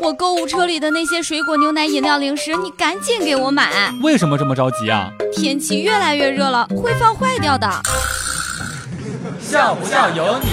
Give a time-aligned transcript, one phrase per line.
[0.00, 3.92] 我购物车里的那些水果、牛奶、饮料、零食，你赶紧给我买。
[4.02, 5.10] 为什么这么着急啊？
[5.32, 7.68] 天气越来越热了，会放坏掉的。
[9.40, 10.48] 笑不笑由你。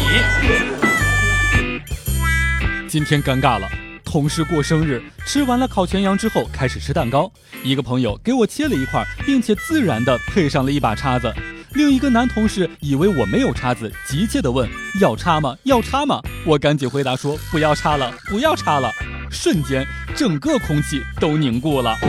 [2.88, 3.68] 今天尴尬了，
[4.04, 7.32] 同事过生日，吃完了烤全羊之后，开始吃蛋糕。
[7.64, 11.34] 一个朋友给我切了一块，并且自然的配上了一把叉子。
[11.74, 14.68] 另一个男同事以为我没有叉子，急切地问
[15.00, 15.56] ：“要叉吗？
[15.64, 18.92] 要叉吗？”我赶紧回答说：“不要叉了，不要叉了。”
[19.30, 19.86] 瞬间，
[20.16, 21.96] 整个空气都凝固了。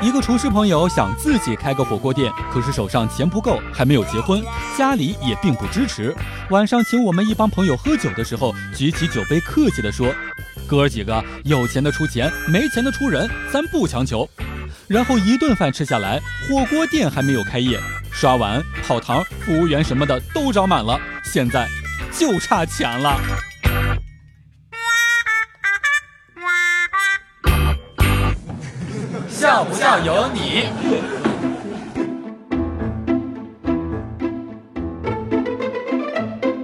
[0.00, 4.40] 一个厨师朋友想自己开个火锅店，可是手上钱不够，还没有结婚，
[4.76, 6.14] 家里也并不支持。
[6.50, 10.14] 晚上请我们一帮朋友喝酒的时候，举起酒杯，客气地说
[10.68, 14.28] ：“哥儿几个，有钱的出钱，没钱的出人，咱不强求。”
[14.86, 17.80] 然后一顿饭吃下来，火锅店还没有开业，
[18.12, 21.66] 刷碗、跑堂、服务员什么的都招满了，现在
[22.12, 23.47] 就差钱了。
[29.58, 30.66] 笑不笑由你。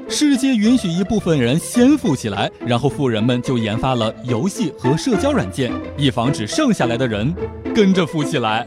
[0.08, 7.34] 世界允许一部分人先富起来，然后富人们就研发了游戏和社交软件，以防止剩下来的人
[7.74, 8.64] 跟着富起来。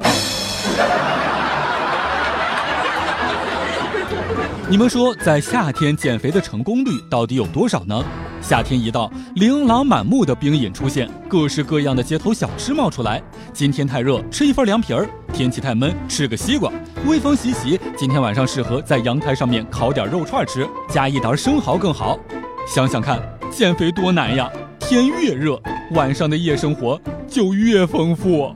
[4.67, 8.03] 你们说，在夏天减肥的成功率到底有多少呢？
[8.41, 13.21] 夏天一到，琳琅满目的冰饮出现，各式各样的街头小吃冒出来。
[13.51, 16.71] 今天太热，吃一份凉皮儿；天气太闷，吃个西瓜。
[17.05, 22.17] 微风习习，今天晚上适合在阳台上面烤点肉串吃，加一沓生蚝更好。
[22.65, 23.21] 想想看，
[23.51, 24.49] 减肥多难呀！
[24.79, 28.55] 天越热，晚上的夜生活就越丰富。